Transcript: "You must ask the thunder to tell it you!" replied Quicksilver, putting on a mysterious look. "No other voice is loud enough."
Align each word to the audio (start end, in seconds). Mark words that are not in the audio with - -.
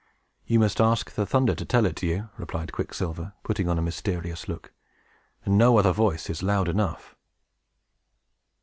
"You 0.47 0.57
must 0.59 0.81
ask 0.81 1.11
the 1.13 1.27
thunder 1.27 1.53
to 1.53 1.63
tell 1.63 1.85
it 1.85 2.01
you!" 2.01 2.29
replied 2.35 2.71
Quicksilver, 2.71 3.33
putting 3.43 3.69
on 3.69 3.77
a 3.77 3.83
mysterious 3.83 4.47
look. 4.47 4.73
"No 5.45 5.77
other 5.77 5.93
voice 5.93 6.27
is 6.27 6.41
loud 6.41 6.67
enough." 6.67 7.15